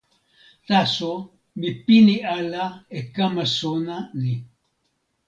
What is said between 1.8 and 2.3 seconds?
pini